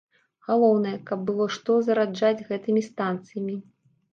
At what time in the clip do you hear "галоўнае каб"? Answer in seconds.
0.45-1.19